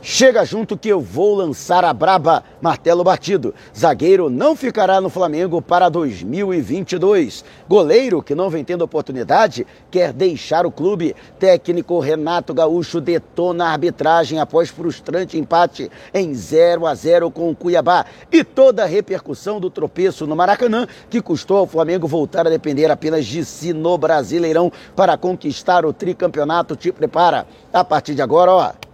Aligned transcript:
Chega 0.00 0.44
junto 0.44 0.78
que 0.78 0.88
eu 0.88 1.00
vou 1.00 1.34
lançar 1.34 1.84
a 1.84 1.92
braba. 1.92 2.44
Martelo 2.62 3.02
batido. 3.02 3.52
Zagueiro 3.76 4.30
não 4.30 4.54
ficará 4.54 5.00
no 5.00 5.10
Flamengo 5.10 5.60
para 5.60 5.88
2022. 5.88 7.44
Goleiro 7.68 8.22
que 8.22 8.34
não 8.34 8.48
vem 8.48 8.64
tendo 8.64 8.82
oportunidade 8.82 9.66
quer 9.90 10.12
deixar 10.12 10.64
o 10.64 10.70
clube. 10.70 11.16
Técnico 11.38 11.98
Renato 11.98 12.54
Gaúcho 12.54 13.00
detona 13.00 13.66
a 13.66 13.72
arbitragem 13.72 14.38
após 14.38 14.68
frustrante 14.68 15.36
empate 15.36 15.90
em 16.14 16.32
0 16.32 16.86
a 16.86 16.94
0 16.94 17.28
com 17.30 17.50
o 17.50 17.56
Cuiabá. 17.56 18.06
E 18.30 18.44
toda 18.44 18.84
a 18.84 18.86
repercussão 18.86 19.58
do 19.58 19.68
tropeço 19.68 20.28
no 20.28 20.36
Maracanã 20.36 20.86
que 21.10 21.20
custou 21.20 21.56
ao 21.56 21.66
Flamengo 21.66 22.06
voltar 22.06 22.46
a 22.46 22.50
depender 22.50 22.88
apenas 22.88 23.26
de 23.26 23.44
si 23.44 23.72
no 23.72 23.98
Brasileirão 23.98 24.70
para 24.94 25.18
conquistar 25.18 25.84
o 25.84 25.92
tricampeonato. 25.92 26.76
Te 26.76 26.92
prepara. 26.92 27.46
A 27.72 27.82
partir 27.82 28.14
de 28.14 28.22
agora, 28.22 28.52
ó. 28.52 28.87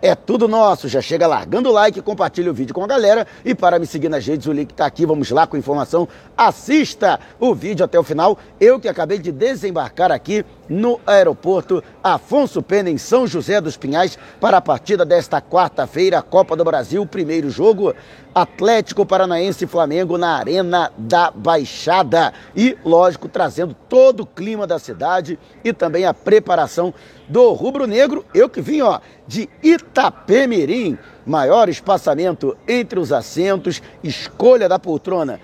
É 0.00 0.14
tudo 0.14 0.46
nosso. 0.46 0.86
Já 0.88 1.00
chega 1.00 1.26
largando 1.26 1.70
o 1.70 1.72
like, 1.72 2.00
compartilha 2.00 2.50
o 2.50 2.54
vídeo 2.54 2.72
com 2.72 2.84
a 2.84 2.86
galera. 2.86 3.26
E 3.44 3.52
para 3.52 3.80
me 3.80 3.86
seguir 3.86 4.08
nas 4.08 4.24
redes, 4.24 4.46
o 4.46 4.52
link 4.52 4.70
está 4.70 4.86
aqui. 4.86 5.04
Vamos 5.04 5.28
lá 5.30 5.44
com 5.44 5.56
informação. 5.56 6.06
Assista 6.36 7.18
o 7.40 7.52
vídeo 7.52 7.84
até 7.84 7.98
o 7.98 8.04
final. 8.04 8.38
Eu 8.60 8.78
que 8.78 8.88
acabei 8.88 9.18
de 9.18 9.32
desembarcar 9.32 10.12
aqui 10.12 10.44
no 10.68 11.00
aeroporto 11.04 11.82
Afonso 12.02 12.62
Pena, 12.62 12.90
em 12.90 12.98
São 12.98 13.26
José 13.26 13.60
dos 13.60 13.76
Pinhais, 13.76 14.16
para 14.40 14.58
a 14.58 14.60
partida 14.60 15.04
desta 15.04 15.40
quarta-feira, 15.40 16.22
Copa 16.22 16.54
do 16.54 16.64
Brasil, 16.64 17.04
primeiro 17.06 17.50
jogo, 17.50 17.94
Atlético 18.34 19.04
Paranaense 19.04 19.64
e 19.64 19.68
Flamengo 19.68 20.16
na 20.16 20.36
Arena 20.36 20.92
da 20.96 21.32
Baixada. 21.32 22.32
E, 22.54 22.76
lógico, 22.84 23.28
trazendo 23.28 23.74
todo 23.88 24.20
o 24.20 24.26
clima 24.26 24.66
da 24.66 24.78
cidade 24.78 25.38
e 25.64 25.72
também 25.72 26.04
a 26.04 26.14
preparação 26.14 26.94
do 27.28 27.52
Rubro 27.52 27.86
Negro. 27.86 28.24
Eu 28.34 28.48
que 28.48 28.60
vim, 28.60 28.80
ó, 28.80 29.00
de 29.26 29.48
Itapemirim, 29.62 30.98
maior 31.26 31.68
espaçamento 31.68 32.56
entre 32.66 32.98
os 32.98 33.12
assentos, 33.12 33.82
escolha 34.02 34.68
da 34.68 34.78
poltrona 34.78 35.40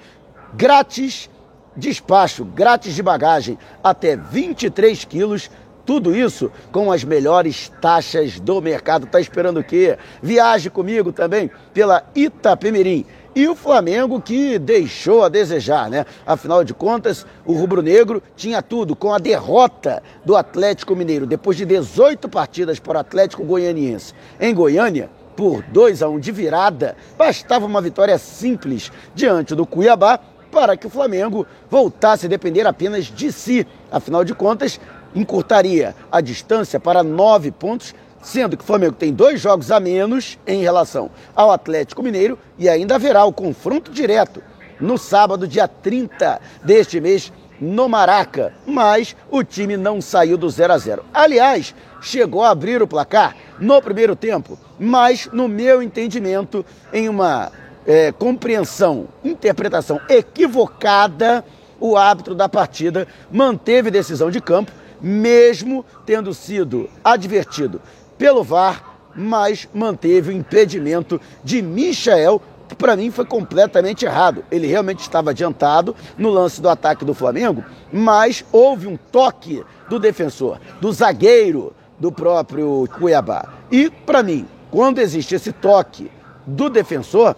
grátis 0.54 1.28
despacho 1.76 2.44
grátis 2.44 2.94
de 2.94 3.02
bagagem 3.02 3.58
até 3.82 4.16
23 4.16 5.04
quilos. 5.04 5.50
Tudo 5.86 6.16
isso 6.16 6.50
com 6.72 6.90
as 6.90 7.04
melhores 7.04 7.70
taxas 7.80 8.40
do 8.40 8.60
mercado. 8.60 9.06
Tá 9.06 9.20
esperando 9.20 9.60
o 9.60 9.64
quê? 9.64 9.98
Viaje 10.22 10.70
comigo 10.70 11.12
também 11.12 11.50
pela 11.72 12.04
Itapemirim. 12.14 13.04
E 13.36 13.48
o 13.48 13.56
Flamengo 13.56 14.20
que 14.20 14.58
deixou 14.60 15.24
a 15.24 15.28
desejar, 15.28 15.90
né? 15.90 16.06
Afinal 16.24 16.62
de 16.62 16.72
contas, 16.72 17.26
o 17.44 17.52
rubro-negro 17.52 18.22
tinha 18.36 18.62
tudo 18.62 18.94
com 18.94 19.12
a 19.12 19.18
derrota 19.18 20.02
do 20.24 20.36
Atlético 20.36 20.94
Mineiro 20.94 21.26
depois 21.26 21.56
de 21.56 21.66
18 21.66 22.28
partidas 22.28 22.78
para 22.78 22.98
o 22.98 23.00
Atlético 23.00 23.44
Goianiense 23.44 24.14
em 24.40 24.54
Goiânia 24.54 25.10
por 25.34 25.62
2 25.64 26.00
a 26.00 26.08
1 26.08 26.20
de 26.20 26.30
virada. 26.30 26.96
Bastava 27.18 27.66
uma 27.66 27.80
vitória 27.80 28.16
simples 28.18 28.92
diante 29.16 29.54
do 29.54 29.66
Cuiabá 29.66 30.20
para 30.52 30.76
que 30.76 30.86
o 30.86 30.90
Flamengo 30.90 31.44
voltasse 31.68 32.26
a 32.26 32.28
depender 32.28 32.64
apenas 32.64 33.06
de 33.06 33.32
si. 33.32 33.66
Afinal 33.90 34.24
de 34.24 34.32
contas, 34.32 34.80
encurtaria 35.14 35.94
a 36.10 36.20
distância 36.20 36.80
para 36.80 37.02
nove 37.02 37.50
pontos, 37.50 37.94
sendo 38.22 38.56
que 38.56 38.64
o 38.64 38.66
Flamengo 38.66 38.94
tem 38.94 39.12
dois 39.12 39.40
jogos 39.40 39.70
a 39.70 39.78
menos 39.78 40.38
em 40.46 40.62
relação 40.62 41.10
ao 41.34 41.50
Atlético 41.50 42.02
Mineiro 42.02 42.38
e 42.58 42.68
ainda 42.68 42.94
haverá 42.94 43.24
o 43.24 43.32
confronto 43.32 43.90
direto 43.90 44.42
no 44.80 44.98
sábado, 44.98 45.46
dia 45.46 45.68
30 45.68 46.40
deste 46.62 47.00
mês, 47.00 47.32
no 47.60 47.88
Maraca. 47.88 48.52
Mas 48.66 49.16
o 49.30 49.42
time 49.42 49.76
não 49.76 50.00
saiu 50.00 50.36
do 50.36 50.48
0 50.48 50.72
a 50.72 50.78
0. 50.78 51.04
Aliás, 51.12 51.74
chegou 52.00 52.42
a 52.42 52.50
abrir 52.50 52.82
o 52.82 52.88
placar 52.88 53.36
no 53.58 53.80
primeiro 53.80 54.16
tempo, 54.16 54.58
mas 54.78 55.28
no 55.32 55.48
meu 55.48 55.82
entendimento, 55.82 56.64
em 56.92 57.08
uma 57.08 57.52
é, 57.86 58.12
compreensão, 58.12 59.08
interpretação 59.24 60.00
equivocada, 60.08 61.44
o 61.80 61.96
árbitro 61.96 62.34
da 62.34 62.48
partida 62.48 63.06
manteve 63.30 63.90
decisão 63.90 64.30
de 64.30 64.40
campo, 64.40 64.72
mesmo 65.04 65.84
tendo 66.06 66.32
sido 66.32 66.88
advertido 67.04 67.78
pelo 68.16 68.42
VAR, 68.42 68.96
mas 69.14 69.68
manteve 69.74 70.30
o 70.30 70.32
impedimento 70.32 71.20
de 71.44 71.60
Michael, 71.60 72.40
que 72.66 72.74
para 72.74 72.96
mim 72.96 73.10
foi 73.10 73.26
completamente 73.26 74.06
errado. 74.06 74.42
Ele 74.50 74.66
realmente 74.66 75.00
estava 75.00 75.30
adiantado 75.30 75.94
no 76.16 76.30
lance 76.30 76.58
do 76.58 76.70
ataque 76.70 77.04
do 77.04 77.12
Flamengo, 77.12 77.62
mas 77.92 78.42
houve 78.50 78.86
um 78.86 78.96
toque 78.96 79.62
do 79.90 79.98
defensor, 79.98 80.58
do 80.80 80.90
zagueiro 80.90 81.74
do 82.00 82.10
próprio 82.10 82.88
Cuiabá. 82.98 83.52
E 83.70 83.90
para 83.90 84.22
mim, 84.22 84.48
quando 84.70 85.00
existe 85.00 85.34
esse 85.34 85.52
toque 85.52 86.10
do 86.46 86.70
defensor, 86.70 87.36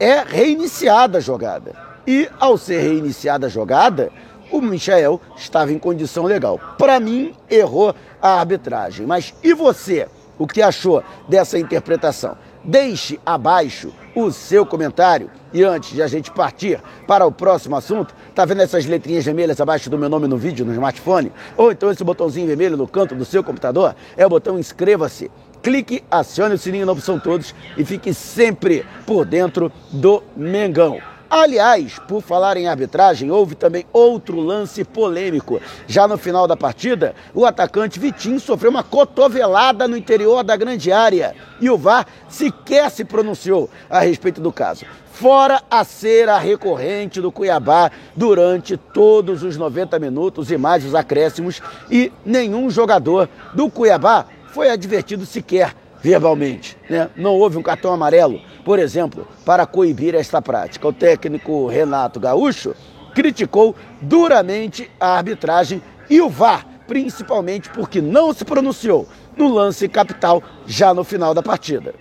é 0.00 0.24
reiniciada 0.24 1.18
a 1.18 1.20
jogada. 1.20 1.72
E 2.04 2.28
ao 2.38 2.58
ser 2.58 2.80
reiniciada 2.80 3.46
a 3.46 3.50
jogada, 3.50 4.10
o 4.50 4.60
Michel 4.60 5.20
estava 5.36 5.72
em 5.72 5.78
condição 5.78 6.24
legal. 6.24 6.60
Para 6.78 6.98
mim, 7.00 7.34
errou 7.50 7.94
a 8.20 8.40
arbitragem. 8.40 9.06
Mas 9.06 9.34
e 9.42 9.54
você? 9.54 10.08
O 10.38 10.46
que 10.46 10.60
achou 10.60 11.02
dessa 11.28 11.58
interpretação? 11.58 12.36
Deixe 12.62 13.18
abaixo 13.24 13.92
o 14.14 14.30
seu 14.30 14.66
comentário. 14.66 15.30
E 15.52 15.62
antes 15.62 15.92
de 15.92 16.02
a 16.02 16.06
gente 16.06 16.30
partir 16.30 16.82
para 17.06 17.24
o 17.24 17.32
próximo 17.32 17.76
assunto, 17.76 18.14
tá 18.34 18.44
vendo 18.44 18.60
essas 18.60 18.84
letrinhas 18.84 19.24
vermelhas 19.24 19.60
abaixo 19.60 19.88
do 19.88 19.96
meu 19.96 20.08
nome 20.08 20.26
no 20.26 20.36
vídeo, 20.36 20.66
no 20.66 20.72
smartphone? 20.72 21.32
Ou 21.56 21.72
então 21.72 21.90
esse 21.90 22.04
botãozinho 22.04 22.46
vermelho 22.46 22.76
no 22.76 22.86
canto 22.86 23.14
do 23.14 23.24
seu 23.24 23.42
computador? 23.42 23.94
É 24.16 24.26
o 24.26 24.28
botão 24.28 24.58
inscreva-se 24.58 25.30
clique, 25.62 26.04
acione 26.08 26.54
o 26.54 26.58
sininho 26.58 26.86
na 26.86 26.92
opção 26.92 27.18
todos 27.18 27.52
e 27.76 27.84
fique 27.84 28.14
sempre 28.14 28.86
por 29.04 29.24
dentro 29.24 29.72
do 29.90 30.22
Mengão. 30.36 31.15
Aliás, 31.28 31.98
por 32.06 32.22
falar 32.22 32.56
em 32.56 32.68
arbitragem, 32.68 33.30
houve 33.30 33.56
também 33.56 33.84
outro 33.92 34.38
lance 34.40 34.84
polêmico. 34.84 35.60
Já 35.86 36.06
no 36.06 36.16
final 36.16 36.46
da 36.46 36.56
partida, 36.56 37.14
o 37.34 37.44
atacante 37.44 37.98
Vitinho 37.98 38.38
sofreu 38.38 38.70
uma 38.70 38.84
cotovelada 38.84 39.88
no 39.88 39.96
interior 39.96 40.44
da 40.44 40.56
grande 40.56 40.92
área 40.92 41.34
e 41.60 41.68
o 41.68 41.76
VAR 41.76 42.06
sequer 42.28 42.90
se 42.90 43.04
pronunciou 43.04 43.68
a 43.90 44.00
respeito 44.00 44.40
do 44.40 44.52
caso. 44.52 44.86
Fora 45.10 45.62
a 45.70 45.82
cera 45.82 46.38
recorrente 46.38 47.20
do 47.20 47.32
Cuiabá 47.32 47.90
durante 48.14 48.76
todos 48.76 49.42
os 49.42 49.56
90 49.56 49.98
minutos 49.98 50.50
e 50.50 50.58
mais 50.58 50.84
os 50.84 50.94
acréscimos, 50.94 51.62
e 51.90 52.12
nenhum 52.24 52.68
jogador 52.68 53.28
do 53.54 53.70
Cuiabá 53.70 54.26
foi 54.52 54.70
advertido 54.70 55.24
sequer 55.24 55.74
verbalmente. 56.06 56.78
Né? 56.88 57.10
Não 57.16 57.34
houve 57.34 57.58
um 57.58 57.62
cartão 57.62 57.92
amarelo, 57.92 58.40
por 58.64 58.78
exemplo, 58.78 59.26
para 59.44 59.66
coibir 59.66 60.14
esta 60.14 60.40
prática. 60.40 60.86
O 60.86 60.92
técnico 60.92 61.66
Renato 61.66 62.20
Gaúcho 62.20 62.76
criticou 63.12 63.74
duramente 64.00 64.88
a 65.00 65.16
arbitragem 65.16 65.82
e 66.08 66.20
o 66.20 66.30
VAR, 66.30 66.64
principalmente 66.86 67.68
porque 67.70 68.00
não 68.00 68.32
se 68.32 68.44
pronunciou 68.44 69.08
no 69.36 69.52
lance 69.52 69.88
capital 69.88 70.40
já 70.64 70.94
no 70.94 71.02
final 71.02 71.34
da 71.34 71.42
partida. 71.42 71.92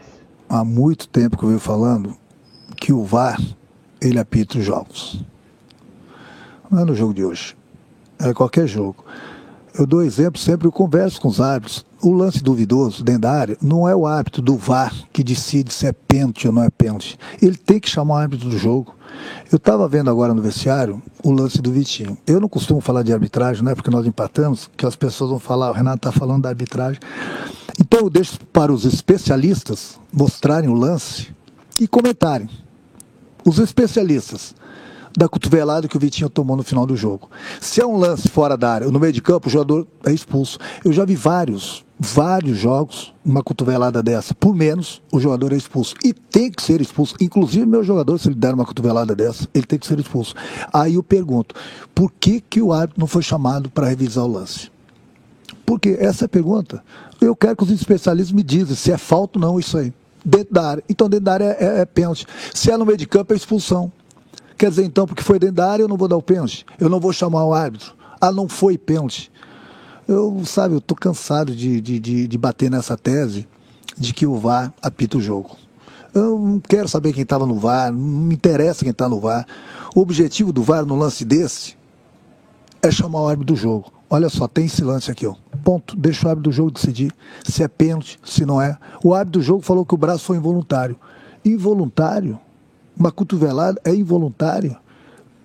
Há 0.47 0.63
muito 0.63 1.07
tempo 1.07 1.35
que 1.35 1.43
eu 1.43 1.49
venho 1.49 1.59
falando 1.59 2.15
que 2.77 2.93
o 2.93 3.03
VAR 3.03 3.41
ele 3.99 4.19
apita 4.19 4.59
os 4.59 4.63
jogos. 4.63 5.19
Não 6.69 6.81
é 6.81 6.85
no 6.85 6.93
jogo 6.93 7.13
de 7.13 7.25
hoje, 7.25 7.57
é 8.19 8.31
qualquer 8.35 8.67
jogo. 8.67 9.03
Eu 9.73 9.87
dou 9.87 10.03
exemplo 10.03 10.39
sempre, 10.39 10.67
eu 10.67 10.71
converso 10.71 11.19
com 11.19 11.27
os 11.27 11.41
árbitros. 11.41 11.83
O 12.05 12.13
lance 12.13 12.43
duvidoso 12.43 13.03
dentro 13.03 13.21
da 13.21 13.31
área 13.31 13.57
não 13.59 13.89
é 13.89 13.95
o 13.95 14.05
árbitro 14.05 14.39
do 14.39 14.55
VAR 14.55 14.93
que 15.11 15.23
decide 15.23 15.73
se 15.73 15.87
é 15.87 15.91
pênalti 15.91 16.45
ou 16.45 16.53
não 16.53 16.61
é 16.61 16.69
pênalti. 16.69 17.17
Ele 17.41 17.57
tem 17.57 17.79
que 17.79 17.89
chamar 17.89 18.13
o 18.13 18.17
árbitro 18.17 18.47
do 18.47 18.59
jogo. 18.59 18.93
Eu 19.51 19.55
estava 19.55 19.87
vendo 19.87 20.11
agora 20.11 20.31
no 20.31 20.39
vestiário 20.39 21.01
o 21.23 21.31
lance 21.31 21.59
do 21.63 21.71
Vitinho. 21.71 22.15
Eu 22.27 22.39
não 22.39 22.47
costumo 22.47 22.79
falar 22.79 23.01
de 23.01 23.11
arbitragem, 23.11 23.63
não 23.63 23.71
é 23.71 23.75
porque 23.75 23.89
nós 23.89 24.05
empatamos, 24.05 24.69
que 24.77 24.85
as 24.85 24.95
pessoas 24.95 25.31
vão 25.31 25.39
falar, 25.39 25.71
o 25.71 25.73
Renato 25.73 26.07
está 26.07 26.11
falando 26.11 26.43
da 26.43 26.49
arbitragem. 26.49 26.99
Então 27.79 28.01
eu 28.01 28.09
deixo 28.11 28.37
para 28.53 28.71
os 28.71 28.85
especialistas 28.85 29.99
mostrarem 30.13 30.69
o 30.69 30.75
lance 30.75 31.29
e 31.81 31.87
comentarem. 31.87 32.47
Os 33.43 33.57
especialistas 33.57 34.53
da 35.17 35.29
cotovelada 35.29 35.87
que 35.87 35.95
o 35.95 35.99
Vitinho 35.99 36.29
tomou 36.29 36.57
no 36.57 36.63
final 36.63 36.85
do 36.85 36.95
jogo. 36.95 37.29
Se 37.61 37.79
é 37.79 37.85
um 37.85 37.97
lance 37.97 38.27
fora 38.27 38.57
da 38.57 38.71
área, 38.71 38.91
no 38.91 38.99
meio 38.99 39.13
de 39.13 39.21
campo, 39.21 39.47
o 39.47 39.51
jogador 39.51 39.87
é 40.05 40.11
expulso. 40.11 40.59
Eu 40.83 40.91
já 40.91 41.05
vi 41.05 41.15
vários, 41.15 41.85
vários 41.97 42.57
jogos, 42.57 43.13
uma 43.23 43.41
cotovelada 43.41 44.03
dessa. 44.03 44.35
Por 44.35 44.53
menos, 44.53 45.01
o 45.11 45.19
jogador 45.19 45.53
é 45.53 45.55
expulso. 45.55 45.95
E 46.03 46.13
tem 46.13 46.51
que 46.51 46.61
ser 46.61 46.81
expulso. 46.81 47.15
Inclusive, 47.21 47.65
meu 47.65 47.83
jogador, 47.83 48.17
se 48.19 48.27
ele 48.27 48.35
der 48.35 48.53
uma 48.53 48.65
cotovelada 48.65 49.15
dessa, 49.15 49.47
ele 49.53 49.65
tem 49.65 49.79
que 49.79 49.87
ser 49.87 49.99
expulso. 49.99 50.35
Aí 50.73 50.95
eu 50.95 51.03
pergunto, 51.03 51.55
por 51.93 52.11
que, 52.11 52.41
que 52.41 52.61
o 52.61 52.73
árbitro 52.73 52.99
não 52.99 53.07
foi 53.07 53.21
chamado 53.21 53.69
para 53.69 53.87
revisar 53.87 54.25
o 54.25 54.31
lance? 54.31 54.69
Porque 55.65 55.97
essa 55.99 56.25
é 56.25 56.27
a 56.27 56.29
pergunta. 56.29 56.83
Eu 57.21 57.35
quero 57.35 57.55
que 57.55 57.63
os 57.63 57.71
especialistas 57.71 58.33
me 58.33 58.43
dizem 58.43 58.75
se 58.75 58.91
é 58.91 58.97
falta 58.97 59.39
ou 59.39 59.45
não 59.45 59.59
isso 59.59 59.77
aí. 59.77 59.93
Dentro 60.23 60.53
da 60.53 60.69
área. 60.69 60.83
Então, 60.89 61.07
dentro 61.07 61.25
da 61.25 61.33
área 61.33 61.57
é, 61.59 61.81
é 61.81 61.85
pênalti. 61.85 62.27
Se 62.53 62.69
é 62.69 62.77
no 62.77 62.85
meio 62.85 62.97
de 62.97 63.07
campo, 63.07 63.31
é 63.33 63.35
expulsão. 63.35 63.91
Quer 64.57 64.69
dizer, 64.69 64.85
então, 64.85 65.05
porque 65.05 65.23
foi 65.23 65.37
dentro 65.37 65.55
da 65.55 65.71
área, 65.71 65.83
eu 65.83 65.87
não 65.87 65.97
vou 65.97 66.07
dar 66.07 66.17
o 66.17 66.21
pênalti? 66.21 66.65
Eu 66.79 66.89
não 66.89 66.99
vou 66.99 67.11
chamar 67.11 67.45
o 67.45 67.53
árbitro? 67.53 67.93
Ah, 68.21 68.31
não 68.31 68.47
foi 68.47 68.77
pênalti. 68.77 69.31
Eu, 70.07 70.43
sabe, 70.45 70.75
eu 70.75 70.81
tô 70.81 70.95
cansado 70.95 71.55
de, 71.55 71.81
de, 71.81 71.99
de, 71.99 72.27
de 72.27 72.37
bater 72.37 72.69
nessa 72.71 72.95
tese. 72.95 73.47
de 73.97 74.13
que 74.13 74.25
o 74.25 74.37
VAR 74.37 74.73
apita 74.81 75.17
o 75.17 75.21
jogo. 75.21 75.55
Eu 76.13 76.39
não 76.39 76.59
quero 76.59 76.87
saber 76.87 77.13
quem 77.13 77.23
estava 77.23 77.45
no 77.45 77.55
VAR, 77.55 77.91
não 77.91 77.99
me 77.99 78.33
interessa 78.35 78.83
quem 78.83 78.91
está 78.91 79.09
no 79.09 79.19
VAR. 79.19 79.45
O 79.95 80.01
objetivo 80.01 80.53
do 80.53 80.63
VAR 80.63 80.85
no 80.85 80.95
lance 80.95 81.25
desse 81.25 81.75
é 82.81 82.91
chamar 82.91 83.21
o 83.21 83.27
árbitro 83.27 83.53
do 83.53 83.59
jogo. 83.59 83.91
Olha 84.09 84.29
só, 84.29 84.47
tem 84.47 84.65
esse 84.65 84.83
lance 84.83 85.09
aqui, 85.09 85.25
ó. 85.25 85.35
Ponto. 85.63 85.95
Deixa 85.97 86.27
o 86.27 86.29
árbitro 86.29 86.51
do 86.51 86.55
jogo 86.55 86.71
decidir 86.71 87.11
se 87.43 87.63
é 87.63 87.67
pênalti, 87.67 88.19
se 88.23 88.45
não 88.45 88.61
é. 88.61 88.77
O 89.03 89.13
árbitro 89.13 89.41
do 89.41 89.45
jogo 89.45 89.61
falou 89.61 89.85
que 89.85 89.93
o 89.93 89.97
braço 89.97 90.25
foi 90.25 90.37
involuntário. 90.37 90.95
Involuntário? 91.43 92.39
Uma 92.97 93.11
cotovelada 93.11 93.79
é 93.83 93.93
involuntária? 93.93 94.77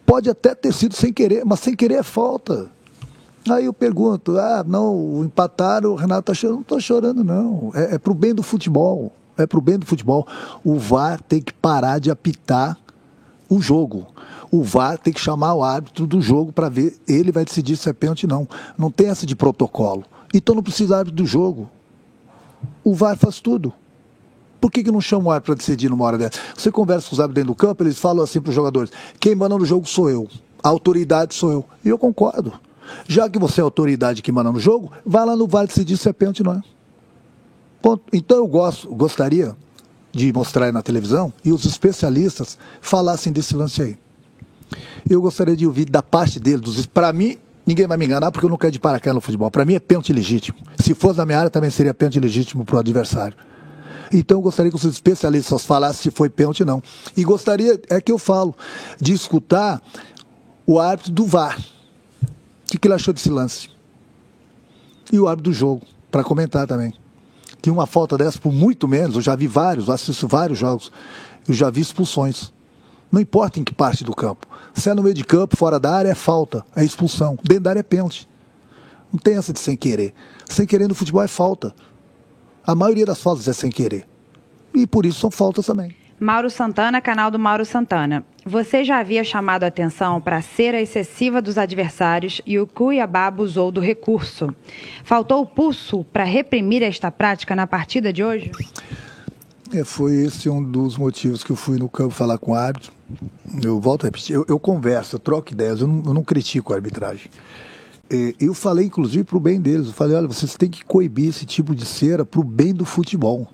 Pode 0.07 0.29
até 0.31 0.55
ter 0.55 0.73
sido 0.73 0.95
sem 0.95 1.13
querer, 1.13 1.45
mas 1.45 1.61
sem 1.61 1.75
querer 1.75 1.95
é 1.95 2.03
falta. 2.03 2.69
Aí 3.49 3.65
eu 3.65 3.73
pergunto, 3.73 4.39
ah, 4.39 4.65
não, 4.67 5.25
empataram, 5.25 5.93
o 5.93 5.95
Renato 5.95 6.33
está 6.33 6.35
chorando. 6.35 6.57
Não 6.57 6.63
estou 6.63 6.81
chorando, 6.81 7.25
não. 7.25 7.71
É, 7.75 7.95
é 7.95 7.99
para 7.99 8.13
o 8.13 8.15
bem 8.15 8.35
do 8.35 8.43
futebol. 8.43 9.13
É 9.39 9.47
para 9.47 9.59
o 9.59 9.63
bem 9.63 9.79
do 9.79 9.87
futebol. 9.87 10.27
O 10.63 10.79
VAR 10.79 11.21
tem 11.23 11.41
que 11.41 11.53
parar 11.53 11.99
de 11.99 12.11
apitar 12.11 12.77
o 13.49 13.61
jogo. 13.61 14.07
O 14.51 14.63
VAR 14.63 14.99
tem 14.99 15.13
que 15.13 15.21
chamar 15.21 15.55
o 15.55 15.65
árbitro 15.65 16.07
do 16.07 16.21
jogo 16.21 16.53
para 16.53 16.69
ver, 16.69 16.99
ele 17.09 17.33
vai 17.33 17.45
decidir 17.45 17.77
se 17.77 17.89
é 17.89 17.93
pênalti 17.93 18.25
ou 18.25 18.31
não. 18.31 18.49
Não 18.77 18.91
tem 18.91 19.09
essa 19.09 19.25
de 19.25 19.35
protocolo. 19.35 20.05
Então 20.35 20.55
não 20.55 20.63
precisa 20.63 20.99
árbitro 20.99 21.23
do 21.23 21.27
jogo. 21.27 21.71
O 22.85 22.95
VAR 22.95 23.17
faz 23.17 23.41
tudo. 23.41 23.73
Por 24.61 24.71
que, 24.71 24.85
que 24.85 24.91
não 24.91 25.01
chama 25.01 25.29
o 25.29 25.31
árbitro 25.31 25.55
para 25.55 25.59
decidir 25.59 25.89
numa 25.89 26.05
hora 26.05 26.19
dessa? 26.19 26.39
Você 26.57 26.71
conversa 26.71 27.09
com 27.09 27.15
os 27.15 27.21
árbitros 27.21 27.45
dentro 27.45 27.55
do 27.55 27.57
campo, 27.57 27.83
eles 27.83 27.99
falam 27.99 28.23
assim 28.23 28.41
para 28.41 28.51
os 28.51 28.55
jogadores: 28.55 28.91
quem 29.19 29.35
manda 29.35 29.57
no 29.57 29.65
jogo 29.65 29.89
sou 29.89 30.11
eu, 30.11 30.29
a 30.63 30.69
autoridade 30.69 31.35
sou 31.35 31.51
eu. 31.51 31.65
E 31.85 31.89
eu 31.89 31.99
concordo. 31.99 32.53
Já 33.07 33.29
que 33.29 33.39
você 33.39 33.61
é 33.61 33.63
a 33.63 33.65
autoridade 33.65 34.21
que 34.21 34.33
manda 34.33 34.51
no 34.51 34.61
jogo, 34.61 34.93
vai 35.07 35.25
lá 35.25 35.37
no 35.37 35.47
VAR 35.47 35.67
decidir 35.67 35.97
se 35.97 36.09
é 36.09 36.13
pênalti 36.13 36.41
ou 36.41 36.47
não 36.47 36.55
é. 36.55 36.63
Ponto. 37.81 38.03
Então 38.13 38.37
eu 38.37 38.47
gosto, 38.47 38.93
gostaria 38.95 39.57
de 40.13 40.33
mostrar 40.33 40.73
na 40.73 40.83
televisão 40.83 41.33
e 41.45 41.53
os 41.53 41.65
especialistas 41.65 42.59
falassem 42.81 43.33
desse 43.33 43.55
lance 43.55 43.81
aí. 43.81 43.99
Eu 45.09 45.21
gostaria 45.23 45.57
de 45.57 45.67
ouvir 45.67 45.87
da 45.87 46.03
parte 46.03 46.39
dele, 46.39 46.59
dos 46.59 46.85
para 46.87 47.13
mim, 47.13 47.39
ninguém 47.67 47.87
vai 47.87 47.97
me 47.97 48.05
enganar 48.05 48.31
porque 48.31 48.45
eu 48.45 48.51
não 48.51 48.57
quero 48.57 48.73
de 48.73 48.79
paraquedas 48.79 49.15
no 49.15 49.21
futebol. 49.21 49.51
Para 49.51 49.65
mim 49.65 49.75
é 49.75 49.81
pênalti 49.81 50.13
legítimo. 50.13 50.59
Se 50.79 50.95
fosse 50.95 51.19
na 51.19 51.27
minha 51.27 51.39
área 51.39 51.51
também 51.51 51.71
seria 51.71 51.95
pênalti 51.95 52.21
legítimo 52.21 52.65
para 52.65 52.77
o 52.77 52.79
adversário. 52.79 53.37
Então 54.13 54.39
eu 54.39 54.43
gostaria 54.43 54.71
que 54.71 54.77
os 54.77 54.85
especialistas 54.85 55.65
falassem 55.65 56.03
se 56.03 56.11
foi 56.11 56.29
pênalti 56.29 56.63
ou 56.63 56.67
não. 56.67 56.83
E 57.17 57.23
gostaria, 57.23 57.81
é 57.89 58.01
que 58.01 58.11
eu 58.11 58.19
falo, 58.19 58.55
de 59.01 59.13
escutar 59.13 59.81
o 60.67 60.79
árbitro 60.79 61.13
do 61.13 61.25
VAR. 61.25 61.59
O 61.59 62.27
que, 62.67 62.79
que 62.79 62.87
ele 62.89 62.95
achou 62.95 63.15
desse 63.15 63.31
lance? 63.31 63.69
E 65.13 65.19
o 65.19 65.29
árbitro 65.29 65.51
do 65.51 65.57
jogo, 65.57 65.83
para 66.11 66.25
comentar 66.25 66.67
também. 66.67 66.93
Que 67.63 67.71
uma 67.71 67.87
falta 67.87 68.17
dessa, 68.17 68.39
por 68.39 68.53
muito 68.53 68.89
menos, 68.89 69.17
eu 69.17 69.21
já 69.21 69.37
vi 69.37 69.47
vários, 69.47 69.91
assisto 69.91 70.27
vários 70.27 70.59
jogos, 70.59 70.91
eu 71.47 71.55
já 71.55 71.71
vi 71.71 71.81
expulsões. 71.81 72.53
Não 73.11 73.21
importa 73.21 73.59
em 73.59 73.65
que 73.65 73.75
parte 73.75 74.05
do 74.05 74.15
campo. 74.15 74.47
Se 74.73 74.89
é 74.89 74.95
no 74.95 75.03
meio 75.03 75.15
de 75.15 75.25
campo, 75.25 75.57
fora 75.57 75.81
da 75.81 75.93
área, 75.93 76.11
é 76.11 76.15
falta, 76.15 76.65
é 76.77 76.85
expulsão. 76.85 77.37
Dentro 77.43 77.65
da 77.65 77.71
área 77.71 77.81
é 77.81 77.85
pênalti. 77.85 78.29
Não 79.13 79.19
tem 79.19 79.37
essa 79.37 79.53
de 79.53 79.59
sem 79.59 79.77
querer. 79.77 80.15
Sem 80.49 80.67
querer 80.67 80.89
no 80.89 80.95
futebol 80.95 81.23
é 81.23 81.29
falta. 81.29 81.75
A 82.67 82.75
maioria 82.75 83.07
das 83.07 83.21
faltas 83.21 83.49
é 83.49 83.53
sem 83.53 83.71
querer. 83.71 84.07
E 84.75 84.87
por 84.87 85.05
isso 85.07 85.21
são 85.21 85.31
faltas 85.31 85.67
também. 85.67 85.95
Mauro 86.19 86.51
Santana, 86.51 87.01
canal 87.01 87.31
do 87.31 87.39
Mauro 87.39 87.65
Santana. 87.65 88.23
Você 88.45 88.85
já 88.85 88.99
havia 88.99 89.25
chamado 89.25 89.65
a 89.65 89.69
atenção 89.69 90.21
para 90.21 90.37
a 90.37 90.43
cera 90.43 90.81
excessiva 90.81 91.41
dos 91.41 91.57
adversários 91.57 92.43
e 92.45 92.59
o 92.59 92.67
Cuiabá 92.67 93.27
abusou 93.27 93.73
do 93.73 93.81
recurso. 93.81 94.55
Faltou 95.03 95.41
o 95.41 95.47
pulso 95.47 96.05
para 96.05 96.25
reprimir 96.25 96.83
esta 96.83 97.11
prática 97.11 97.57
na 97.57 97.67
partida 97.67 98.13
de 98.13 98.23
hoje? 98.23 98.51
É, 99.73 99.83
foi 99.83 100.17
esse 100.17 100.49
um 100.51 100.63
dos 100.63 100.99
motivos 100.99 101.43
que 101.43 101.53
eu 101.53 101.57
fui 101.57 101.79
no 101.79 101.89
campo 101.89 102.11
falar 102.11 102.37
com 102.37 102.53
o 102.53 102.55
árbitro. 102.55 102.93
Eu 103.63 103.81
volto 103.81 104.05
a 104.05 104.09
repetir, 104.09 104.35
eu, 104.35 104.45
eu 104.47 104.59
converso, 104.59 105.17
eu 105.17 105.21
troco 105.21 105.53
ideias, 105.53 105.81
eu 105.81 105.87
não, 105.87 106.03
eu 106.05 106.13
não 106.13 106.23
critico 106.23 106.73
a 106.73 106.77
arbitragem. 106.77 107.31
É, 108.13 108.35
eu 108.41 108.53
falei, 108.53 108.87
inclusive, 108.87 109.23
para 109.23 109.37
o 109.37 109.41
bem 109.41 109.61
deles. 109.61 109.87
Eu 109.87 109.93
falei, 109.93 110.17
olha, 110.17 110.27
vocês 110.27 110.57
têm 110.57 110.69
que 110.69 110.85
coibir 110.85 111.29
esse 111.29 111.47
tipo 111.47 111.75
de 111.75 111.87
cera 111.87 112.25
para 112.25 112.41
o 112.41 112.45
bem 112.45 112.75
do 112.75 112.85
futebol. 112.85 113.47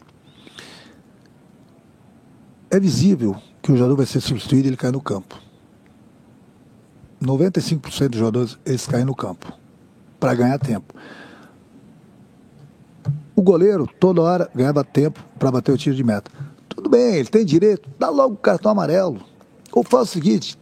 É 2.70 2.80
visível 2.80 3.36
que 3.60 3.70
o 3.70 3.76
jogador 3.76 3.96
vai 3.96 4.06
ser 4.06 4.20
substituído 4.20 4.66
e 4.66 4.70
ele 4.70 4.76
cai 4.76 4.90
no 4.90 5.00
campo. 5.00 5.38
95% 7.22 8.08
dos 8.08 8.18
jogadores, 8.18 8.58
eles 8.64 8.86
caem 8.86 9.04
no 9.04 9.14
campo 9.14 9.52
para 10.18 10.34
ganhar 10.34 10.58
tempo. 10.58 10.94
O 13.34 13.42
goleiro, 13.42 13.86
toda 14.00 14.22
hora, 14.22 14.50
ganhava 14.54 14.82
tempo 14.82 15.22
para 15.38 15.50
bater 15.50 15.72
o 15.72 15.76
tiro 15.76 15.94
de 15.94 16.02
meta. 16.02 16.30
Tudo 16.68 16.88
bem, 16.88 17.16
ele 17.16 17.28
tem 17.28 17.44
direito, 17.44 17.88
dá 17.98 18.08
logo 18.08 18.34
o 18.34 18.38
cartão 18.38 18.70
amarelo. 18.72 19.20
Ou 19.72 19.82
faz 19.82 20.08
o 20.08 20.12
seguinte, 20.12 20.58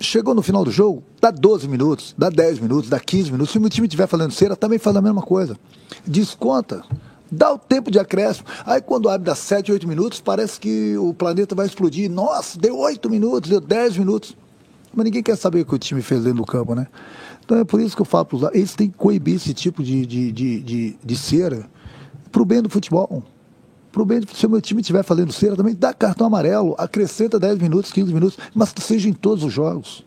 chegou 0.00 0.34
no 0.34 0.42
final 0.42 0.64
do 0.64 0.70
jogo, 0.70 1.02
dá 1.20 1.30
12 1.30 1.68
minutos, 1.68 2.14
dá 2.16 2.28
10 2.28 2.60
minutos, 2.60 2.88
dá 2.90 3.00
15 3.00 3.32
minutos. 3.32 3.52
Se 3.52 3.58
o 3.58 3.60
meu 3.60 3.70
time 3.70 3.86
estiver 3.86 4.06
falando 4.06 4.32
cera, 4.32 4.56
também 4.56 4.78
faz 4.78 4.96
a 4.96 5.02
mesma 5.02 5.22
coisa. 5.22 5.56
Desconta. 6.06 6.82
Dá 7.30 7.52
o 7.52 7.58
tempo 7.58 7.90
de 7.90 7.98
acréscimo. 7.98 8.46
Aí 8.64 8.80
quando 8.80 9.08
abre 9.08 9.26
dá 9.26 9.34
7, 9.34 9.72
8 9.72 9.88
minutos, 9.88 10.20
parece 10.20 10.60
que 10.60 10.96
o 10.96 11.12
planeta 11.12 11.54
vai 11.54 11.66
explodir. 11.66 12.10
Nossa, 12.10 12.58
deu 12.58 12.78
8 12.78 13.10
minutos, 13.10 13.50
deu 13.50 13.60
10 13.60 13.98
minutos. 13.98 14.36
Mas 14.94 15.04
ninguém 15.04 15.22
quer 15.22 15.36
saber 15.36 15.60
o 15.60 15.66
que 15.66 15.74
o 15.74 15.78
time 15.78 16.00
fez 16.00 16.22
dentro 16.22 16.38
do 16.38 16.46
campo, 16.46 16.74
né? 16.74 16.86
Então 17.44 17.58
é 17.58 17.64
por 17.64 17.80
isso 17.80 17.94
que 17.94 18.02
eu 18.02 18.06
falo 18.06 18.24
para 18.24 18.36
os 18.36 18.42
eles 18.54 18.74
têm 18.74 18.88
que 18.88 18.96
coibir 18.96 19.36
esse 19.36 19.52
tipo 19.52 19.82
de, 19.82 20.06
de, 20.06 20.32
de, 20.32 20.60
de, 20.60 20.98
de 21.04 21.16
cera 21.16 21.68
para 22.32 22.42
o 22.42 22.44
bem 22.44 22.62
do 22.62 22.70
futebol. 22.70 23.22
Para 23.96 24.02
o 24.02 24.04
bem 24.04 24.20
se 24.30 24.44
o 24.44 24.50
meu 24.50 24.60
time 24.60 24.82
estiver 24.82 25.02
fazendo 25.02 25.32
cera, 25.32 25.56
também 25.56 25.74
dá 25.74 25.94
cartão 25.94 26.26
amarelo, 26.26 26.74
acrescenta 26.76 27.40
10 27.40 27.60
minutos, 27.60 27.90
15 27.90 28.12
minutos, 28.12 28.38
mas 28.54 28.70
que 28.70 28.82
seja 28.82 29.08
em 29.08 29.12
todos 29.14 29.42
os 29.42 29.50
jogos. 29.50 30.04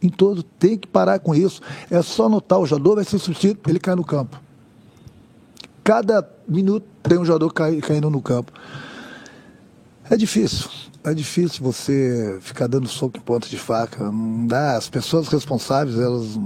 Em 0.00 0.08
todos, 0.08 0.44
tem 0.60 0.78
que 0.78 0.86
parar 0.86 1.18
com 1.18 1.34
isso. 1.34 1.60
É 1.90 2.00
só 2.02 2.28
notar, 2.28 2.60
o 2.60 2.66
jogador 2.66 2.94
vai 2.94 3.04
ser 3.04 3.18
substituído, 3.18 3.58
ele 3.66 3.80
cai 3.80 3.96
no 3.96 4.04
campo. 4.04 4.40
Cada 5.82 6.24
minuto 6.46 6.86
tem 7.02 7.18
um 7.18 7.24
jogador 7.24 7.52
cai, 7.52 7.80
caindo 7.80 8.08
no 8.10 8.22
campo. 8.22 8.52
É 10.08 10.16
difícil. 10.16 10.70
É 11.02 11.12
difícil 11.12 11.64
você 11.64 12.38
ficar 12.40 12.68
dando 12.68 12.86
soco 12.86 13.18
em 13.18 13.20
ponta 13.20 13.48
de 13.48 13.58
faca. 13.58 14.04
Não 14.04 14.46
dá. 14.46 14.76
As 14.76 14.88
pessoas 14.88 15.26
responsáveis, 15.26 15.98
elas 15.98 16.38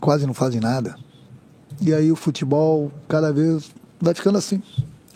quase 0.00 0.26
não 0.26 0.34
fazem 0.34 0.60
nada. 0.60 0.96
E 1.80 1.94
aí 1.94 2.10
o 2.10 2.16
futebol 2.16 2.90
cada 3.06 3.32
vez 3.32 3.70
vai 4.00 4.14
ficando 4.14 4.38
assim. 4.38 4.60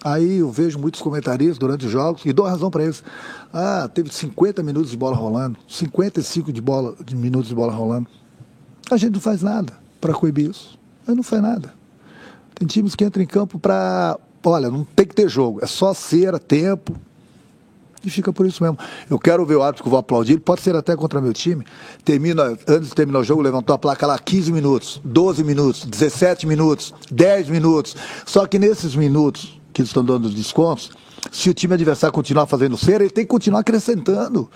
Aí 0.04 0.38
eu 0.38 0.50
vejo 0.50 0.78
muitos 0.78 1.00
comentaristas 1.00 1.58
durante 1.58 1.86
os 1.86 1.92
jogos 1.92 2.24
e 2.24 2.32
dou 2.32 2.46
razão 2.46 2.70
para 2.70 2.84
eles. 2.84 3.02
Ah, 3.52 3.88
teve 3.92 4.12
50 4.12 4.62
minutos 4.62 4.90
de 4.90 4.96
bola 4.96 5.16
rolando, 5.16 5.58
55 5.68 6.52
de 6.52 6.60
bola, 6.60 6.94
de 7.04 7.16
minutos 7.16 7.48
de 7.48 7.54
bola 7.54 7.72
rolando. 7.72 8.08
A 8.90 8.96
gente 8.96 9.14
não 9.14 9.20
faz 9.20 9.42
nada 9.42 9.72
para 10.00 10.12
coibir 10.12 10.50
isso. 10.50 10.78
A 11.06 11.10
gente 11.10 11.16
não 11.16 11.24
faz 11.24 11.42
nada. 11.42 11.74
Tem 12.54 12.66
times 12.66 12.94
que 12.94 13.04
entram 13.04 13.22
em 13.22 13.26
campo 13.26 13.58
para. 13.58 14.18
Olha, 14.44 14.70
não 14.70 14.84
tem 14.84 15.06
que 15.06 15.14
ter 15.14 15.28
jogo, 15.28 15.58
é 15.62 15.66
só 15.66 15.92
cera, 15.92 16.38
tempo. 16.38 16.96
E 18.04 18.10
fica 18.10 18.32
por 18.32 18.46
isso 18.46 18.62
mesmo. 18.62 18.78
Eu 19.10 19.18
quero 19.18 19.44
ver 19.44 19.56
o 19.56 19.62
árbitro 19.62 19.82
que 19.82 19.88
eu 19.88 19.90
vou 19.90 19.98
aplaudir, 19.98 20.38
pode 20.38 20.60
ser 20.60 20.76
até 20.76 20.94
contra 20.94 21.20
meu 21.20 21.32
time. 21.32 21.66
Termina, 22.04 22.56
antes 22.68 22.90
de 22.90 22.94
terminar 22.94 23.18
o 23.18 23.24
jogo, 23.24 23.42
levantou 23.42 23.74
a 23.74 23.78
placa 23.78 24.06
lá 24.06 24.16
15 24.16 24.52
minutos, 24.52 25.00
12 25.04 25.42
minutos, 25.42 25.84
17 25.84 26.46
minutos, 26.46 26.94
10 27.10 27.48
minutos. 27.48 27.96
Só 28.24 28.46
que 28.46 28.60
nesses 28.60 28.94
minutos 28.94 29.55
que 29.76 29.82
estão 29.82 30.02
dando 30.02 30.24
os 30.24 30.34
descontos, 30.34 30.90
se 31.30 31.50
o 31.50 31.54
time 31.54 31.74
adversário 31.74 32.12
continuar 32.12 32.46
fazendo 32.46 32.78
cera, 32.78 33.04
ele 33.04 33.12
tem 33.12 33.24
que 33.24 33.28
continuar 33.28 33.60
acrescentando. 33.60 34.50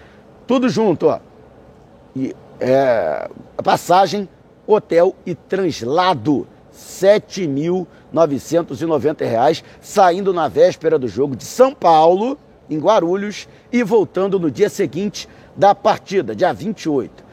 tudo 0.45 0.67
junto, 0.67 1.07
ó. 1.07 1.21
E, 2.13 2.35
é, 2.59 3.29
passagem, 3.63 4.27
hotel 4.65 5.15
e 5.25 5.35
translado. 5.35 6.47
R$ 6.71 6.77
7.990, 6.77 9.63
saindo 9.81 10.33
na 10.33 10.47
véspera 10.47 10.97
do 10.99 11.07
jogo 11.07 11.35
de 11.35 11.43
São 11.43 11.73
Paulo, 11.73 12.37
em 12.69 12.77
Guarulhos, 12.77 13.47
e 13.71 13.81
voltando 13.83 14.39
no 14.39 14.51
dia 14.51 14.69
seguinte 14.69 15.27
da 15.55 15.73
partida, 15.73 16.35
dia 16.35 16.53
28. 16.53 17.25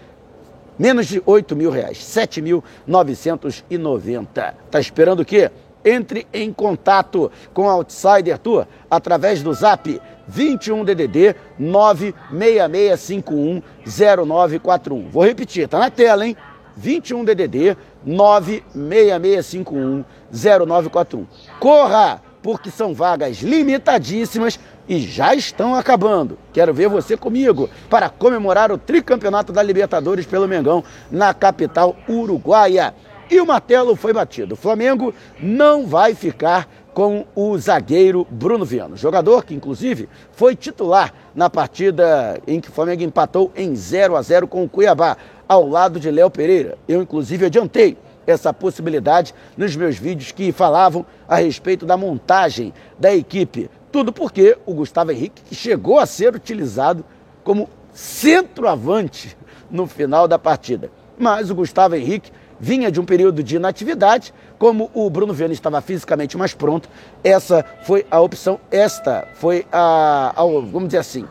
Menos 0.78 1.06
de 1.06 1.22
8 1.24 1.54
mil 1.54 1.70
reais, 1.70 1.98
7.990. 1.98 4.54
Tá 4.70 4.80
esperando 4.80 5.20
o 5.20 5.24
quê? 5.24 5.50
Entre 5.84 6.26
em 6.32 6.52
contato 6.52 7.30
com 7.52 7.68
a 7.68 7.74
Outsider 7.74 8.38
Tour 8.38 8.66
através 8.90 9.42
do 9.42 9.52
zap 9.52 10.00
21 10.26 10.84
DDD 10.84 11.36
96651 11.58 13.62
0941. 13.86 15.08
Vou 15.08 15.24
repetir, 15.24 15.68
tá 15.68 15.78
na 15.78 15.90
tela, 15.90 16.26
hein? 16.26 16.36
21 16.76 17.24
DDD 17.24 17.76
96651 18.04 20.04
0941. 20.32 21.26
Corra, 21.60 22.20
porque 22.42 22.70
são 22.70 22.92
vagas 22.92 23.38
limitadíssimas 23.38 24.58
e 24.88 24.98
já 24.98 25.34
estão 25.34 25.74
acabando. 25.74 26.38
Quero 26.52 26.74
ver 26.74 26.88
você 26.88 27.16
comigo 27.16 27.70
para 27.88 28.10
comemorar 28.10 28.70
o 28.70 28.78
tricampeonato 28.78 29.52
da 29.52 29.62
Libertadores 29.62 30.26
pelo 30.26 30.48
Mengão 30.48 30.84
na 31.10 31.32
capital 31.32 31.96
uruguaia. 32.08 32.94
E 33.30 33.40
o 33.40 33.46
martelo 33.46 33.96
foi 33.96 34.12
batido. 34.12 34.52
O 34.52 34.58
Flamengo 34.58 35.14
não 35.40 35.86
vai 35.86 36.14
ficar 36.14 36.68
com 36.94 37.26
o 37.34 37.58
zagueiro 37.58 38.24
Bruno 38.30 38.64
Viano, 38.64 38.96
jogador 38.96 39.44
que 39.44 39.52
inclusive 39.52 40.08
foi 40.30 40.54
titular 40.54 41.12
na 41.34 41.50
partida 41.50 42.40
em 42.46 42.60
que 42.60 42.68
o 42.68 42.72
Flamengo 42.72 43.02
empatou 43.02 43.50
em 43.56 43.74
0 43.74 44.14
a 44.14 44.22
0 44.22 44.46
com 44.46 44.62
o 44.62 44.68
Cuiabá, 44.68 45.16
ao 45.48 45.68
lado 45.68 45.98
de 45.98 46.10
Léo 46.10 46.30
Pereira. 46.30 46.78
Eu 46.88 47.02
inclusive 47.02 47.46
adiantei 47.46 47.98
essa 48.26 48.52
possibilidade 48.52 49.34
nos 49.56 49.76
meus 49.76 49.98
vídeos 49.98 50.32
que 50.32 50.52
falavam 50.52 51.04
a 51.28 51.36
respeito 51.36 51.84
da 51.84 51.96
montagem 51.96 52.72
da 52.98 53.14
equipe. 53.14 53.68
Tudo 53.92 54.12
porque 54.12 54.56
o 54.64 54.72
Gustavo 54.72 55.10
Henrique 55.10 55.54
chegou 55.54 55.98
a 55.98 56.06
ser 56.06 56.34
utilizado 56.34 57.04
como 57.42 57.68
centroavante 57.92 59.36
no 59.70 59.86
final 59.86 60.26
da 60.26 60.38
partida. 60.38 60.90
Mas 61.18 61.50
o 61.50 61.54
Gustavo 61.54 61.96
Henrique 61.96 62.32
vinha 62.58 62.90
de 62.90 63.00
um 63.00 63.04
período 63.04 63.42
de 63.42 63.56
inatividade, 63.56 64.32
como 64.58 64.90
o 64.94 65.08
Bruno 65.10 65.32
Viana 65.32 65.52
estava 65.52 65.80
fisicamente 65.80 66.36
mais 66.36 66.54
pronto, 66.54 66.88
essa 67.22 67.64
foi 67.84 68.06
a 68.10 68.20
opção, 68.20 68.58
esta 68.70 69.28
foi 69.34 69.66
a, 69.72 70.32
a 70.36 70.42
vamos 70.44 70.86
dizer 70.86 70.98
assim, 70.98 71.26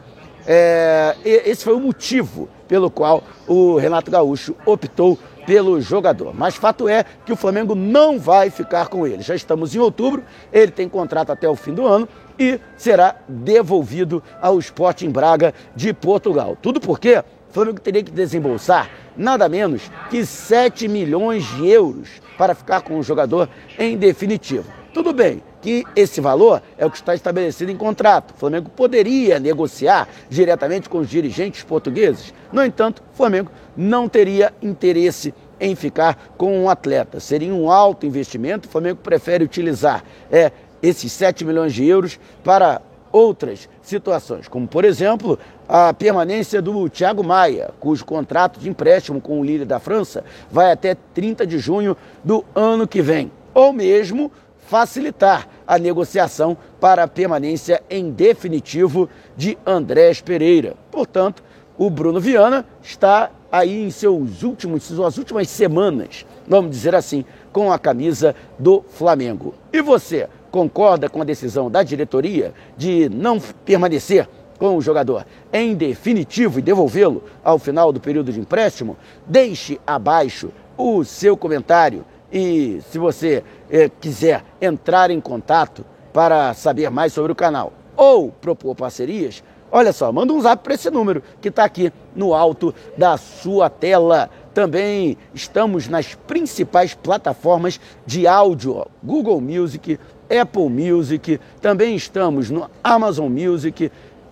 é, 0.46 1.16
esse 1.24 1.64
foi 1.64 1.74
o 1.74 1.80
motivo 1.80 2.50
pelo 2.68 2.90
qual 2.90 3.24
o 3.48 3.78
Renato 3.78 4.12
Gaúcho 4.12 4.56
optou 4.66 5.18
pelo 5.46 5.80
jogador. 5.82 6.34
Mas 6.34 6.56
fato 6.56 6.88
é 6.88 7.04
que 7.26 7.32
o 7.32 7.36
Flamengo 7.36 7.76
não 7.76 8.20
vai 8.20 8.50
ficar 8.50 8.88
com 8.88 9.06
ele. 9.06 9.22
Já 9.22 9.36
estamos 9.36 9.76
em 9.76 9.80
outubro, 9.80 10.24
ele 10.52 10.72
tem 10.72 10.88
contrato 10.88 11.32
até 11.32 11.48
o 11.48 11.56
fim 11.56 11.74
do 11.74 11.86
ano 11.86 12.08
e 12.40 12.60
será 12.78 13.16
devolvido 13.28 14.24
ao 14.42 14.58
Sporting 14.60 15.10
Braga 15.10 15.54
de 15.76 15.94
Portugal. 15.94 16.58
Tudo 16.62 16.80
porque 16.80 17.24
Flamengo 17.54 17.80
teria 17.80 18.04
que 18.04 18.12
desembolsar 18.12 18.90
nada 19.16 19.48
menos 19.48 19.92
que 20.10 20.26
7 20.26 20.88
milhões 20.88 21.46
de 21.56 21.68
euros 21.70 22.10
para 22.38 22.56
ficar 22.56 22.82
com 22.82 22.98
o 22.98 23.04
jogador 23.04 23.48
em 23.78 23.96
definitivo. 23.96 24.66
Tudo 24.92 25.14
bem 25.14 25.42
que 25.62 25.84
esse 25.96 26.20
valor 26.20 26.62
é 26.78 26.86
o 26.86 26.90
que 26.92 26.98
está 26.98 27.16
estabelecido 27.16 27.72
em 27.72 27.78
contrato. 27.78 28.32
O 28.32 28.38
Flamengo 28.38 28.70
poderia 28.70 29.40
negociar 29.40 30.08
diretamente 30.30 30.90
com 30.90 30.98
os 30.98 31.10
dirigentes 31.10 31.64
portugueses. 31.64 32.34
No 32.52 32.64
entanto, 32.64 33.04
o 33.14 33.16
Flamengo 33.16 33.52
não 33.78 34.10
teria 34.10 34.54
interesse 34.62 35.34
em 35.60 35.76
ficar 35.76 36.34
com 36.38 36.64
um 36.64 36.70
atleta. 36.70 37.20
Seria 37.20 37.54
um 37.54 37.72
alto 37.72 38.06
investimento. 38.06 38.68
O 38.68 38.72
Flamengo 38.72 39.00
prefere 39.02 39.44
utilizar 39.44 40.04
é, 40.32 40.52
esses 40.82 41.12
7 41.12 41.46
milhões 41.46 41.74
de 41.74 41.86
euros 41.86 42.20
para 42.44 42.82
outras 43.14 43.70
situações, 43.82 44.48
como 44.48 44.68
por 44.68 44.84
exemplo 44.84 45.38
a 45.70 45.94
permanência 45.94 46.62
do 46.62 46.90
Thiago 46.90 47.24
Maia, 47.24 47.70
cujo 47.80 48.04
contrato 48.04 48.60
de 48.60 48.68
empréstimo 48.68 49.22
com 49.22 49.40
o 49.40 49.44
Lille 49.46 49.64
da 49.64 49.80
França 49.80 50.26
vai 50.52 50.72
até 50.72 50.98
30 51.14 51.46
de 51.46 51.60
junho 51.60 51.96
do 52.24 52.44
ano 52.56 52.88
que 52.88 53.02
vem, 53.02 53.32
ou 53.54 53.72
mesmo 53.72 54.32
facilitar 54.68 55.48
a 55.68 55.78
negociação 55.78 56.58
para 56.80 57.04
a 57.04 57.08
permanência 57.08 57.84
em 57.90 58.10
definitivo 58.10 59.08
de 59.38 59.58
Andrés 59.66 60.20
Pereira. 60.20 60.76
Portanto, 60.90 61.44
o 61.78 61.90
Bruno 61.90 62.20
Viana 62.20 62.66
está 62.82 63.30
aí 63.52 63.84
em 63.84 63.92
seus 63.92 64.42
últimos, 64.42 64.84
suas 64.84 65.18
últimas 65.18 65.48
semanas, 65.50 66.26
vamos 66.48 66.72
dizer 66.72 66.96
assim, 66.96 67.24
com 67.52 67.72
a 67.72 67.78
camisa 67.78 68.36
do 68.58 68.84
Flamengo. 68.90 69.54
E 69.72 69.82
você, 69.82 70.28
concorda 70.54 71.10
com 71.10 71.20
a 71.20 71.26
decisão 71.26 71.68
da 71.68 71.82
diretoria 71.82 72.54
de 72.78 73.10
não 73.10 73.40
permanecer 73.40 74.30
com 74.60 74.78
o 74.78 74.82
jogador 74.82 75.26
em 75.52 75.74
definitivo 75.74 76.60
e 76.60 76.62
devolvê-lo 76.62 77.24
ao 77.44 77.58
final 77.58 77.92
do 77.92 78.00
período 78.00 78.32
de 78.32 78.40
empréstimo? 78.40 78.96
Deixe 79.26 79.82
abaixo 79.86 80.52
o 80.78 81.04
seu 81.04 81.36
comentário 81.36 82.06
e 82.32 82.80
se 82.92 83.00
você 83.00 83.44
eh, 83.68 83.90
quiser 84.00 84.44
entrar 84.62 85.10
em 85.10 85.20
contato 85.20 85.84
para 86.14 86.54
saber 86.54 86.92
mais 86.92 87.14
sobre 87.14 87.32
o 87.32 87.36
canal 87.36 87.74
ou 87.98 88.30
propor 88.30 88.76
parcerias, 88.76 89.44
olha 89.72 89.92
só, 89.92 90.12
manda 90.12 90.34
um 90.34 90.42
zap 90.42 90.64
para 90.64 90.76
esse 90.76 90.92
número 90.92 91.24
que 91.42 91.50
está 91.50 91.64
aqui 91.64 91.92
no 92.16 92.32
alto 92.36 92.76
da 92.96 93.18
sua 93.18 93.72
tela. 93.72 94.30
Também 94.54 95.18
estamos 95.34 95.88
nas 95.88 96.14
principais 96.14 96.94
plataformas 96.94 97.80
de 98.06 98.28
áudio, 98.28 98.86
Google 99.04 99.42
Music, 99.42 100.00
Apple 100.42 100.70
Music, 100.70 101.40
também 101.62 101.96
estamos 101.96 102.50
no 102.50 102.70
Amazon 102.84 103.32
Music, 103.32 103.92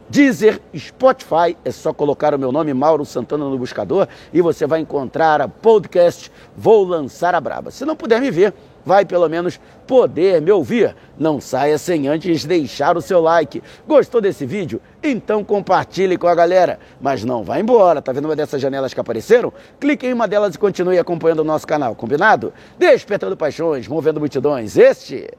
Deezer, 0.09 0.59
Spotify, 0.75 1.55
é 1.63 1.71
só 1.71 1.93
colocar 1.93 2.33
o 2.35 2.39
meu 2.39 2.51
nome, 2.51 2.73
Mauro 2.73 3.05
Santana, 3.05 3.45
no 3.45 3.57
buscador 3.57 4.09
e 4.33 4.41
você 4.41 4.67
vai 4.67 4.81
encontrar 4.81 5.39
a 5.39 5.47
podcast 5.47 6.29
Vou 6.57 6.83
Lançar 6.83 7.33
a 7.33 7.39
Braba. 7.39 7.71
Se 7.71 7.85
não 7.85 7.95
puder 7.95 8.19
me 8.19 8.29
ver, 8.29 8.53
vai 8.85 9.05
pelo 9.05 9.29
menos 9.29 9.57
poder 9.87 10.41
me 10.41 10.51
ouvir. 10.51 10.93
Não 11.17 11.39
saia 11.39 11.77
sem 11.77 12.09
antes 12.09 12.43
deixar 12.43 12.97
o 12.97 13.01
seu 13.01 13.21
like. 13.21 13.63
Gostou 13.87 14.19
desse 14.19 14.45
vídeo? 14.45 14.81
Então 15.01 15.45
compartilhe 15.45 16.17
com 16.17 16.27
a 16.27 16.35
galera. 16.35 16.77
Mas 16.99 17.23
não 17.23 17.41
vá 17.43 17.57
embora, 17.57 18.01
tá 18.01 18.11
vendo 18.11 18.25
uma 18.25 18.35
dessas 18.35 18.61
janelas 18.61 18.93
que 18.93 18.99
apareceram? 18.99 19.53
Clique 19.79 20.07
em 20.07 20.13
uma 20.13 20.27
delas 20.27 20.55
e 20.55 20.59
continue 20.59 20.99
acompanhando 20.99 21.39
o 21.39 21.45
nosso 21.45 21.65
canal, 21.65 21.95
combinado? 21.95 22.51
Despertando 22.77 23.37
paixões, 23.37 23.87
movendo 23.87 24.19
multidões. 24.19 24.75
Este 24.75 25.29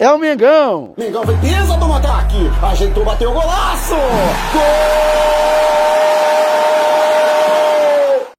é 0.00 0.10
o 0.10 0.16
Mengão! 0.16 0.94
Mengão 0.96 1.22
foi 1.22 1.36
pesa 1.36 1.76
do 1.76 1.92
ataque! 1.92 2.50
Ajeitou, 2.62 3.04
bateu 3.04 3.28
o 3.28 3.34
golaço! 3.34 3.94
Gol! 4.50 4.60